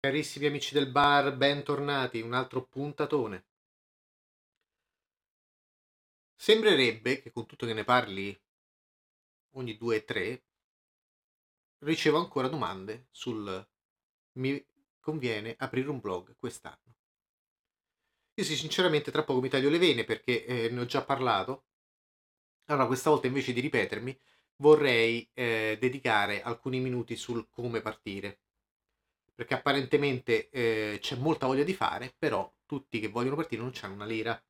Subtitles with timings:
[0.00, 3.46] Carissimi amici del bar, bentornati, un altro puntatone.
[6.36, 8.40] Sembrerebbe che con tutto che ne parli
[9.54, 10.44] ogni due o tre,
[11.78, 13.68] ricevo ancora domande sul
[14.34, 14.64] mi
[15.00, 16.94] conviene aprire un blog quest'anno.
[18.34, 21.64] Io sì, sinceramente tra poco mi taglio le vene perché eh, ne ho già parlato.
[22.66, 24.16] Allora, questa volta invece di ripetermi,
[24.58, 28.42] vorrei eh, dedicare alcuni minuti sul come partire
[29.38, 33.94] perché apparentemente eh, c'è molta voglia di fare, però tutti che vogliono partire non hanno
[33.94, 34.44] una lira.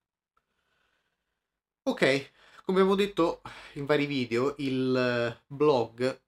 [1.83, 2.33] Ok,
[2.65, 3.43] come abbiamo detto
[3.74, 6.23] in vari video, il blog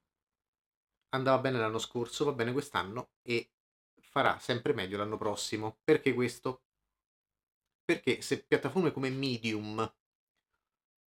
[1.15, 3.51] andava bene l'anno scorso, va bene quest'anno e
[4.01, 5.79] farà sempre meglio l'anno prossimo.
[5.83, 6.65] Perché questo?
[7.83, 9.95] Perché se piattaforme come Medium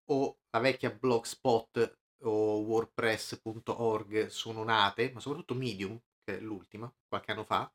[0.05, 7.31] o la vecchia Blogspot o WordPress.org sono nate, ma soprattutto Medium, che è l'ultima, qualche
[7.31, 7.71] anno fa,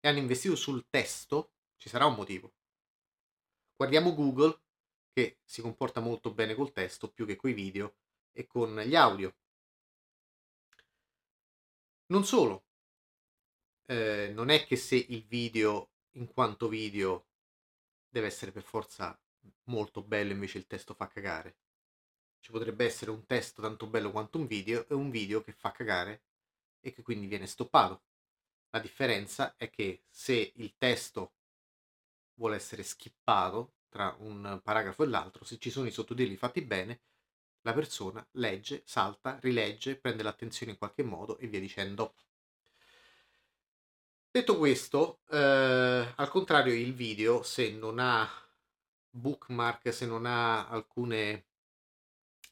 [0.00, 2.52] e hanno investito sul testo, ci sarà un motivo.
[3.76, 4.60] Guardiamo Google,
[5.12, 7.96] che si comporta molto bene col testo, più che coi video
[8.32, 9.34] e con gli audio.
[12.06, 12.64] Non solo,
[13.86, 17.26] eh, non è che se il video in quanto video
[18.08, 19.18] deve essere per forza
[19.64, 21.56] molto bello invece il testo fa cagare.
[22.40, 25.70] Ci potrebbe essere un testo tanto bello quanto un video e un video che fa
[25.70, 26.22] cagare
[26.80, 28.02] e che quindi viene stoppato.
[28.70, 31.32] La differenza è che se il testo
[32.34, 37.00] vuole essere skippato tra un paragrafo e l'altro, se ci sono i sottotitoli fatti bene,
[37.62, 42.14] la persona legge, salta, rilegge, prende l'attenzione in qualche modo e via dicendo.
[44.30, 48.28] Detto questo, eh, al contrario il video, se non ha
[49.10, 51.46] bookmark, se non ha alcune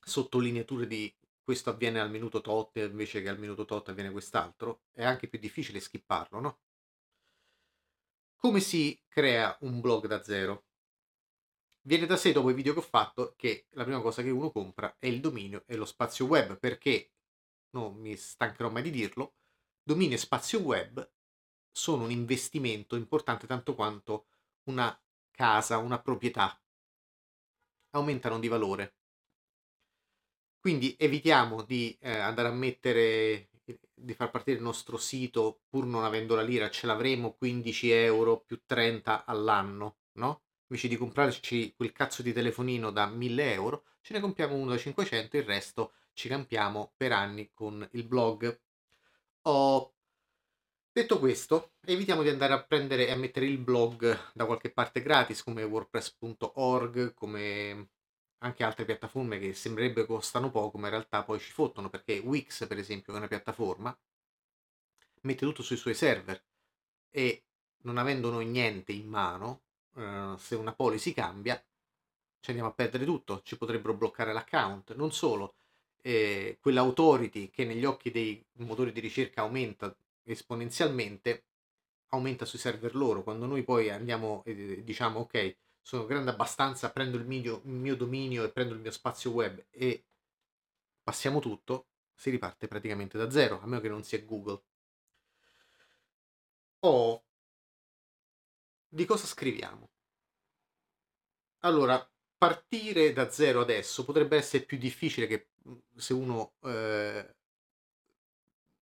[0.01, 1.15] sottolineature di
[1.49, 5.39] questo avviene al minuto tot invece che al minuto tot avviene quest'altro, è anche più
[5.39, 6.59] difficile skipparlo, no?
[8.37, 10.67] Come si crea un blog da zero?
[11.87, 14.51] Viene da sé dopo i video che ho fatto che la prima cosa che uno
[14.51, 17.13] compra è il dominio e lo spazio web, perché
[17.71, 19.37] non mi stancherò mai di dirlo,
[19.83, 21.11] dominio e spazio web
[21.73, 24.27] sono un investimento importante tanto quanto
[24.65, 24.95] una
[25.31, 26.61] casa, una proprietà.
[27.93, 28.98] Aumentano di valore.
[30.69, 33.49] Quindi evitiamo di eh, andare a mettere,
[33.95, 38.41] di far partire il nostro sito pur non avendo la lira, ce l'avremo 15 euro
[38.41, 40.43] più 30 all'anno, no?
[40.67, 44.77] Invece di comprarci quel cazzo di telefonino da 1000 euro, ce ne compriamo uno da
[44.77, 48.61] 500 e il resto ci campiamo per anni con il blog.
[49.45, 49.95] Ho
[50.93, 55.01] Detto questo, evitiamo di andare a prendere e a mettere il blog da qualche parte
[55.01, 57.89] gratis come wordpress.org, come
[58.39, 62.67] anche altre piattaforme che sembrerebbe costano poco, ma in realtà poi ci fottono, perché Wix,
[62.67, 63.97] per esempio, è una piattaforma,
[65.23, 66.43] mette tutto sui suoi server
[67.11, 67.45] e
[67.83, 69.63] non avendo noi niente in mano,
[69.97, 71.63] eh, se una policy cambia,
[72.41, 74.95] ci andiamo a perdere tutto, ci potrebbero bloccare l'account.
[74.95, 75.55] Non solo,
[76.03, 79.95] eh, quell'autority che negli occhi dei motori di ricerca aumenta
[80.25, 81.45] esponenzialmente,
[82.11, 83.23] aumenta sui server loro.
[83.23, 85.57] Quando noi poi andiamo e diciamo ok,
[85.89, 89.65] sono grande abbastanza, prendo il mio, il mio dominio e prendo il mio spazio web
[89.71, 90.05] e
[91.03, 94.63] passiamo tutto, si riparte praticamente da zero, a meno che non sia Google.
[96.81, 97.25] O
[98.87, 99.89] di cosa scriviamo?
[101.61, 102.07] Allora,
[102.37, 105.53] partire da zero adesso potrebbe essere più difficile che
[105.97, 107.35] se uno eh,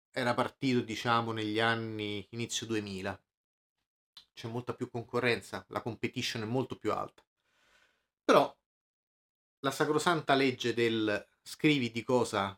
[0.09, 3.22] era partito, diciamo, negli anni inizio 2000
[4.33, 7.23] c'è molta più concorrenza, la competition è molto più alta.
[8.23, 8.55] Però
[9.59, 12.57] la sacrosanta legge del scrivi di cosa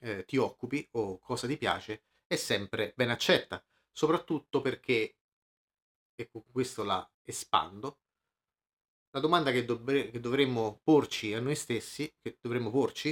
[0.00, 5.16] eh, ti occupi o cosa ti piace è sempre ben accetta, soprattutto perché,
[6.14, 8.00] e con questo la espando,
[9.10, 13.10] la domanda che, dovre- che dovremmo porci a noi stessi, che dovremmo porci,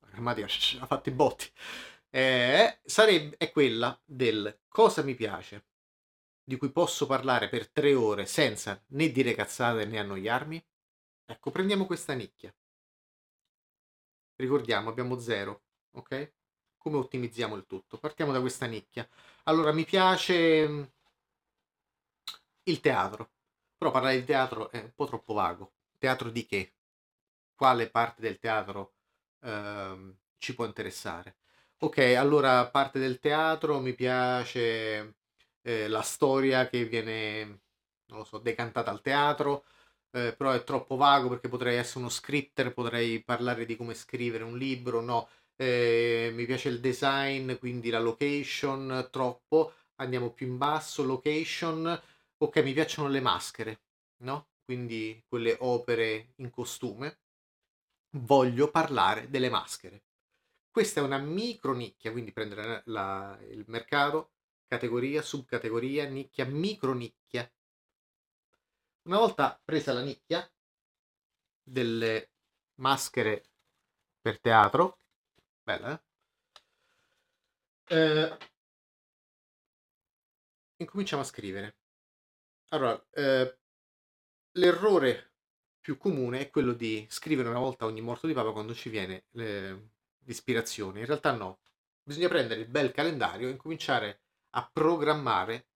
[0.00, 0.46] la grammatica
[0.82, 1.50] ha fatto i botti,
[2.10, 5.66] eh, sarebbe, è quella del cosa mi piace,
[6.44, 10.64] di cui posso parlare per tre ore senza né dire cazzate né annoiarmi?
[11.26, 12.54] Ecco, prendiamo questa nicchia.
[14.36, 16.32] Ricordiamo, abbiamo zero, ok?
[16.78, 17.98] Come ottimizziamo il tutto?
[17.98, 19.06] Partiamo da questa nicchia.
[19.44, 20.82] Allora, mi piace mm,
[22.64, 23.30] il teatro,
[23.76, 25.72] però parlare di teatro è un po' troppo vago.
[25.98, 26.74] Teatro di che?
[27.54, 28.94] Quale parte del teatro
[29.40, 31.38] ehm, ci può interessare?
[31.80, 35.14] Ok, allora parte del teatro mi piace
[35.62, 37.44] eh, la storia che viene,
[38.06, 39.64] non lo so, decantata al teatro,
[40.10, 44.42] eh, però è troppo vago perché potrei essere uno scripter, potrei parlare di come scrivere
[44.42, 50.58] un libro, no, eh, mi piace il design, quindi la location, troppo, andiamo più in
[50.58, 52.00] basso, location,
[52.38, 53.80] ok, mi piacciono le maschere,
[54.24, 54.48] no?
[54.64, 57.18] Quindi quelle opere in costume.
[58.18, 60.07] Voglio parlare delle maschere.
[60.78, 64.34] Questa è una micro nicchia, quindi prendere la, il mercato,
[64.68, 67.52] categoria, subcategoria, nicchia, micro nicchia.
[69.08, 70.48] Una volta presa la nicchia
[71.64, 72.30] delle
[72.76, 73.48] maschere
[74.20, 75.00] per teatro,
[75.64, 76.00] bella
[77.88, 77.96] eh?
[77.96, 78.38] eh
[80.76, 81.76] incominciamo a scrivere.
[82.68, 83.58] Allora, eh,
[84.52, 85.32] l'errore
[85.80, 89.24] più comune è quello di scrivere una volta ogni morto di papa quando ci viene
[89.32, 89.96] eh,
[90.28, 91.00] l'ispirazione.
[91.00, 91.60] In realtà no.
[92.02, 95.66] Bisogna prendere il bel calendario e incominciare a programmare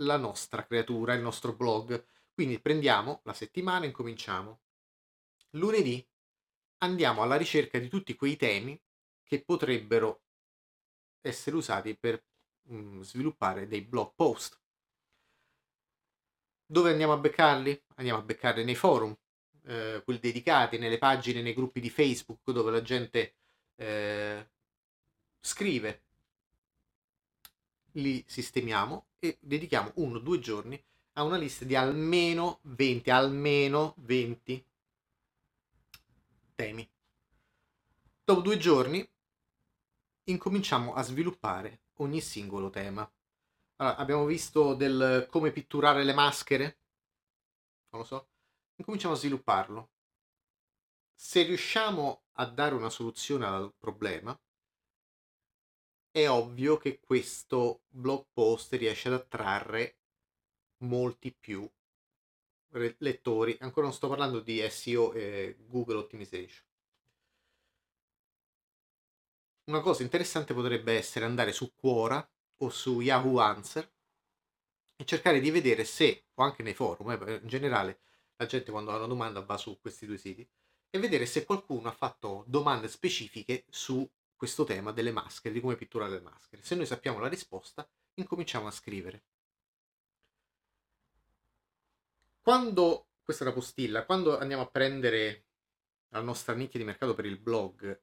[0.00, 2.06] la nostra creatura, il nostro blog.
[2.32, 4.60] Quindi prendiamo la settimana e incominciamo.
[5.50, 6.06] Lunedì
[6.78, 8.80] andiamo alla ricerca di tutti quei temi
[9.22, 10.22] che potrebbero
[11.22, 12.22] essere usati per
[12.62, 14.60] mh, mm, sviluppare dei blog post.
[16.68, 17.84] Dove andiamo a beccarli?
[17.96, 19.16] Andiamo a beccarli nei forum,
[19.64, 23.34] eh, quelli dedicati, nelle pagine, nei gruppi di Facebook dove la gente
[23.76, 24.46] eh,
[25.40, 26.02] scrive.
[27.92, 30.82] Li sistemiamo e dedichiamo uno o due giorni
[31.14, 34.64] a una lista di almeno 20, almeno 20
[36.54, 36.88] temi.
[38.24, 39.08] Dopo due giorni
[40.24, 43.08] incominciamo a sviluppare ogni singolo tema.
[43.76, 46.78] Allora, abbiamo visto del come pitturare le maschere,
[47.90, 48.28] non lo so,
[48.76, 49.88] incominciamo a svilupparlo.
[51.18, 54.38] Se riusciamo a dare una soluzione al problema,
[56.10, 59.96] è ovvio che questo blog post riesce ad attrarre
[60.80, 61.68] molti più
[62.98, 63.56] lettori.
[63.60, 66.64] Ancora non sto parlando di SEO e Google Optimization.
[69.64, 72.26] Una cosa interessante potrebbe essere andare su Quora
[72.58, 73.90] o su Yahoo Answer
[74.96, 78.00] e cercare di vedere se, o anche nei forum, eh, in generale
[78.36, 80.46] la gente quando ha una domanda va su questi due siti,
[80.96, 85.76] e vedere se qualcuno ha fatto domande specifiche su questo tema delle maschere, di come
[85.76, 86.62] pitturare le maschere.
[86.62, 89.22] Se noi sappiamo la risposta, incominciamo a scrivere.
[92.40, 95.44] Quando, questa è la postilla, quando andiamo a prendere
[96.10, 98.00] la nostra nicchia di mercato per il blog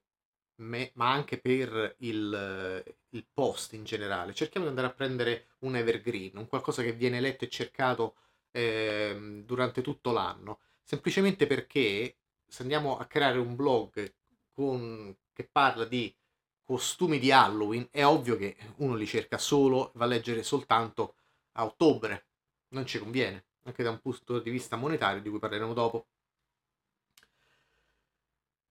[0.56, 4.34] me, ma anche per il, il, post in generale.
[4.34, 8.16] Cerchiamo di andare a prendere un evergreen, un qualcosa che viene letto e cercato
[8.50, 12.16] eh, durante tutto l'anno, semplicemente perché
[12.54, 14.14] se andiamo a creare un blog
[14.52, 16.14] con, che parla di
[16.62, 21.16] costumi di Halloween, è ovvio che uno li cerca solo, va a leggere soltanto
[21.54, 22.28] a ottobre,
[22.68, 26.06] non ci conviene, anche da un punto di vista monetario di cui parleremo dopo.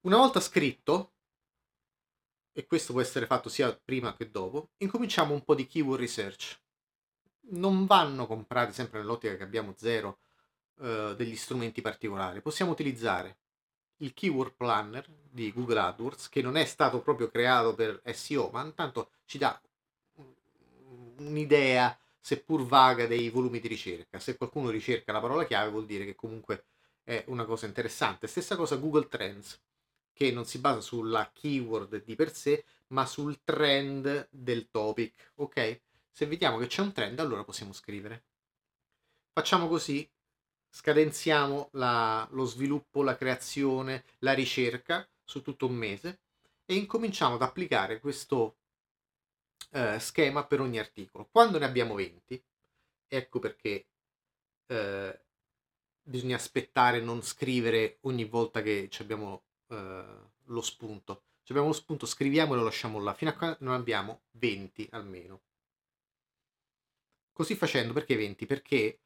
[0.04, 1.12] Una volta scritto,
[2.54, 6.58] e questo può essere fatto sia prima che dopo, incominciamo un po' di keyword research.
[7.50, 10.20] Non vanno comprati sempre nell'ottica che abbiamo zero
[10.80, 12.42] eh, degli strumenti particolari.
[12.42, 13.40] Possiamo utilizzare
[13.98, 18.64] il keyword planner di Google AdWords, che non è stato proprio creato per SEO, ma
[18.64, 19.60] intanto ci dà
[21.18, 24.20] un'idea, seppur vaga, dei volumi di ricerca.
[24.20, 26.66] Se qualcuno ricerca la parola chiave vuol dire che comunque
[27.04, 28.28] è una cosa interessante.
[28.28, 29.62] Stessa cosa Google Trends
[30.14, 35.82] che non si basa sulla keyword di per sé, ma sul trend del topic, ok?
[36.12, 38.24] Se vediamo che c'è un trend, allora possiamo scrivere.
[39.34, 40.08] Facciamo così,
[40.74, 46.22] scadenziamo la, lo sviluppo, la creazione, la ricerca su tutto un mese
[46.66, 48.58] e incominciamo ad applicare questo
[49.70, 51.28] eh, schema per ogni articolo.
[51.32, 52.44] Quando ne abbiamo 20,
[53.08, 53.86] ecco perché
[54.66, 55.22] eh,
[56.02, 60.06] bisogna aspettare, non scrivere ogni volta che abbiamo eh,
[60.46, 61.26] lo spunto.
[61.44, 64.88] Se abbiamo lo spunto scriviamolo e lo lasciamo là, fino a quando non abbiamo 20
[64.92, 65.42] almeno.
[67.32, 68.46] Così facendo, perché 20?
[68.48, 69.03] Perché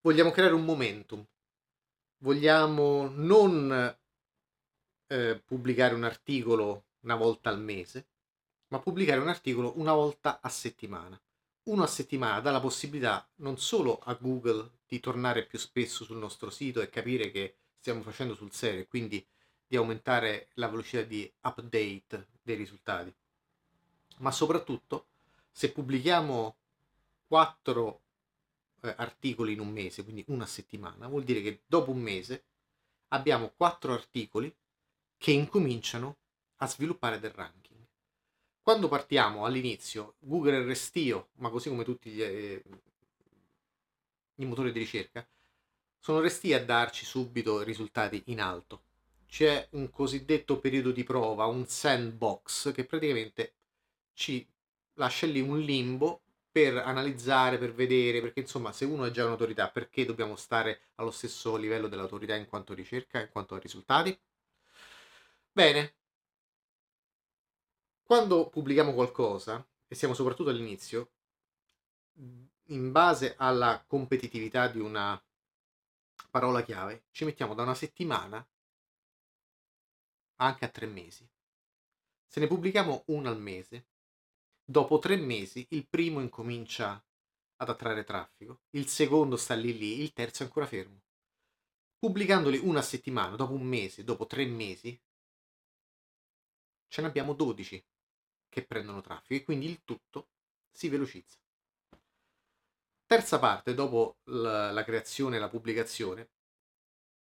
[0.00, 1.24] vogliamo creare un momentum.
[2.18, 3.96] Vogliamo non
[5.06, 8.06] eh, pubblicare un articolo una volta al mese,
[8.68, 11.20] ma pubblicare un articolo una volta a settimana.
[11.64, 16.16] Uno a settimana dà la possibilità non solo a Google di tornare più spesso sul
[16.16, 19.24] nostro sito e capire che stiamo facendo sul serio, quindi
[19.66, 23.14] di aumentare la velocità di update dei risultati.
[24.18, 25.08] Ma soprattutto,
[25.52, 26.56] se pubblichiamo
[27.28, 28.00] 4
[28.82, 32.44] eh, articoli in un mese, quindi una settimana, vuol dire che dopo un mese
[33.08, 34.54] abbiamo 4 articoli
[35.16, 36.16] che incominciano
[36.56, 37.78] a sviluppare del ranking.
[38.62, 42.62] Quando partiamo all'inizio, Google è restio, ma così come tutti gli, eh,
[44.36, 45.26] i motori di ricerca,
[45.98, 48.82] sono resti a darci subito risultati in alto
[49.28, 53.54] c'è un cosiddetto periodo di prova, un sandbox, che praticamente
[54.14, 54.44] ci
[54.94, 56.22] lascia lì un limbo
[56.58, 61.12] per analizzare, per vedere, perché insomma se uno è già un'autorità, perché dobbiamo stare allo
[61.12, 64.18] stesso livello dell'autorità in quanto ricerca, in quanto a risultati?
[65.52, 65.94] Bene,
[68.02, 71.12] quando pubblichiamo qualcosa, e siamo soprattutto all'inizio,
[72.70, 75.20] in base alla competitività di una
[76.30, 78.44] parola chiave, ci mettiamo da una settimana
[80.36, 81.28] anche a tre mesi.
[82.26, 83.86] Se ne pubblichiamo uno al mese,
[84.70, 87.02] dopo tre mesi il primo incomincia
[87.56, 91.00] ad attrarre traffico, il secondo sta lì lì, il terzo è ancora fermo.
[91.98, 95.00] Pubblicandoli una settimana, dopo un mese, dopo tre mesi,
[96.86, 97.82] ce ne abbiamo 12
[98.48, 100.28] che prendono traffico e quindi il tutto
[100.70, 101.38] si velocizza.
[103.06, 106.30] Terza parte, dopo la, la creazione e la pubblicazione,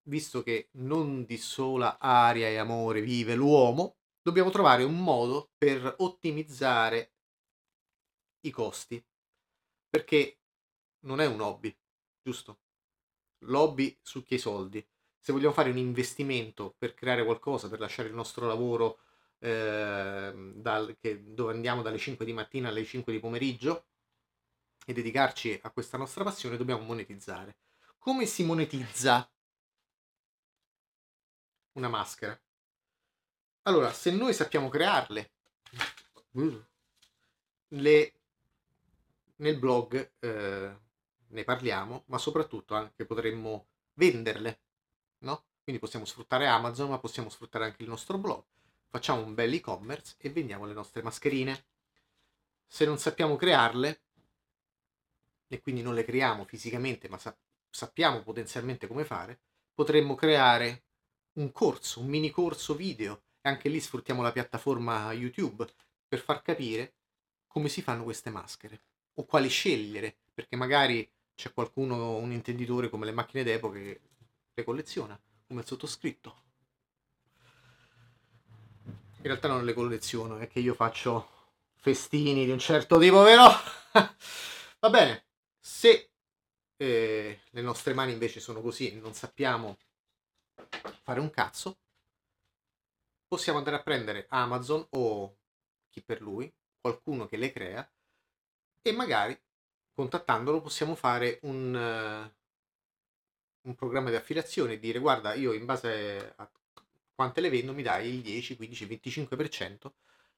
[0.10, 5.96] visto che non di sola aria e amore vive l'uomo, dobbiamo trovare un modo per
[6.00, 7.14] ottimizzare
[8.42, 9.04] i costi.
[9.90, 10.40] Perché
[11.02, 11.76] non è un hobby,
[12.22, 12.60] giusto?
[13.40, 14.86] L'hobby succhia i soldi.
[15.20, 19.00] Se vogliamo fare un investimento per creare qualcosa, per lasciare il nostro lavoro
[19.40, 23.88] eh, dal, che, dove andiamo dalle 5 di mattina alle 5 di pomeriggio
[24.86, 27.58] e dedicarci a questa nostra passione, dobbiamo monetizzare.
[27.98, 29.30] Come si monetizza
[31.74, 32.40] una maschera?
[33.64, 35.32] Allora, se noi sappiamo crearle,
[37.68, 38.19] le,
[39.40, 40.78] nel blog eh,
[41.28, 44.62] ne parliamo, ma soprattutto anche potremmo venderle,
[45.20, 45.46] no?
[45.64, 48.44] Quindi possiamo sfruttare Amazon, ma possiamo sfruttare anche il nostro blog
[48.90, 51.68] facciamo un bel e-commerce e vendiamo le nostre mascherine.
[52.68, 54.04] Se non sappiamo crearle,
[55.48, 57.38] e quindi non le creiamo fisicamente, ma sa-
[57.70, 59.42] sappiamo potenzialmente come fare,
[59.74, 60.86] potremmo creare
[61.34, 65.66] un corso, un mini corso video, e anche lì sfruttiamo la piattaforma YouTube
[66.08, 66.96] per far capire
[67.48, 68.89] come si fanno queste maschere
[69.20, 74.02] o quali scegliere, perché magari c'è qualcuno, un intenditore come le macchine d'epoca che
[74.54, 76.48] le colleziona, come il sottoscritto
[79.20, 83.44] in realtà non le colleziono, è che io faccio festini di un certo tipo, vero?
[84.80, 85.26] Va bene,
[85.60, 86.12] se
[86.78, 89.78] eh, le nostre mani invece sono così e non sappiamo
[91.04, 91.80] fare un cazzo,
[93.28, 95.36] possiamo andare a prendere Amazon o
[95.90, 97.92] chi per lui, qualcuno che le crea,
[98.90, 99.40] e magari
[99.94, 106.34] contattandolo possiamo fare un, uh, un programma di affiliazione e dire guarda io in base
[106.36, 106.50] a
[107.14, 109.92] quante le vendo mi dai il 10, 15, 25%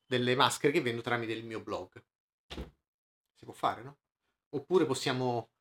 [0.05, 2.03] delle maschere che vendo tramite il mio blog.
[3.35, 3.97] Si può fare, no?
[4.49, 5.51] Oppure possiamo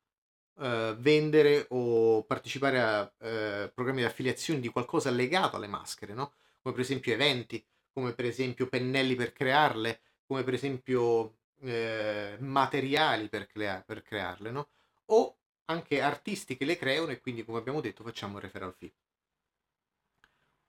[0.59, 6.33] eh, vendere o partecipare a eh, programmi di affiliazione di qualcosa legato alle maschere, no?
[6.61, 13.29] Come per esempio eventi, come per esempio pennelli per crearle, come per esempio eh, materiali
[13.29, 14.69] per, crea- per crearle, no?
[15.07, 18.93] O anche artisti che le creano e quindi, come abbiamo detto, facciamo un referral fee.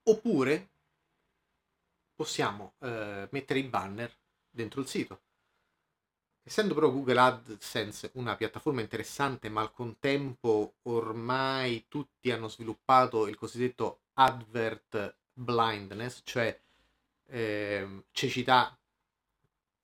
[0.05, 0.69] Oppure
[2.15, 4.17] possiamo eh, mettere i banner
[4.51, 5.23] dentro il sito.
[6.45, 13.37] Essendo però Google AdSense una piattaforma interessante, ma al contempo ormai tutti hanno sviluppato il
[13.37, 16.61] cosiddetto advert blindness, cioè
[17.29, 18.77] eh, cecità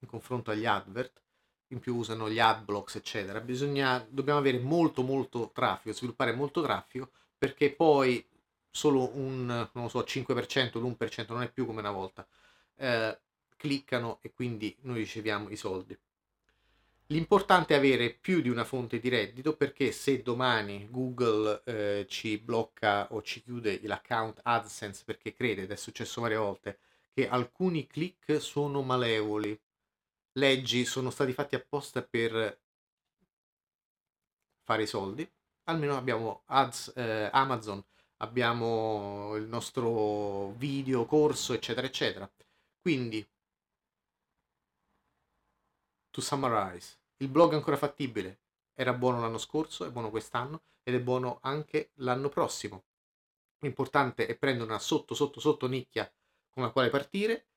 [0.00, 1.20] in confronto agli advert,
[1.68, 3.40] in più usano gli adblocks, eccetera.
[3.40, 8.26] Bisogna, dobbiamo avere molto molto traffico, sviluppare molto traffico, perché poi
[8.70, 12.26] solo un, non so, 5%, l'1% non è più come una volta,
[12.76, 13.18] eh,
[13.56, 15.98] cliccano e quindi noi riceviamo i soldi.
[17.10, 22.36] L'importante è avere più di una fonte di reddito perché se domani Google eh, ci
[22.36, 26.78] blocca o ci chiude l'account AdSense perché crede, ed è successo varie volte,
[27.14, 29.58] che alcuni click sono malevoli,
[30.38, 32.60] leggi sono stati fatti apposta per
[34.62, 35.28] fare i soldi,
[35.64, 37.84] almeno abbiamo ads, eh, Amazon
[38.18, 42.30] abbiamo il nostro video, corso, eccetera, eccetera.
[42.80, 43.26] Quindi,
[46.10, 48.40] to summarize, il blog è ancora fattibile,
[48.74, 52.84] era buono l'anno scorso, è buono quest'anno ed è buono anche l'anno prossimo.
[53.60, 56.10] L'importante è prendere una sotto, sotto, sotto nicchia
[56.50, 57.47] con la quale partire,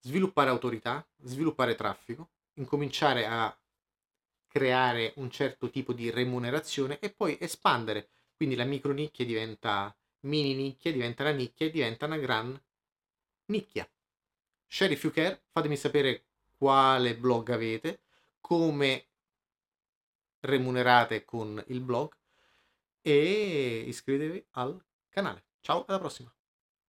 [0.00, 3.56] sviluppare autorità, sviluppare traffico, incominciare a
[4.46, 8.08] creare un certo tipo di remunerazione e poi espandere.
[8.36, 12.60] Quindi la micronicchia diventa mini nicchia diventa una nicchia e diventa una gran
[13.46, 13.88] nicchia.
[14.66, 16.24] Share if you care, fatemi sapere
[16.56, 18.00] quale blog avete,
[18.40, 19.06] come
[20.40, 22.12] remunerate con il blog
[23.00, 25.44] e iscrivetevi al canale.
[25.60, 26.37] Ciao, alla prossima!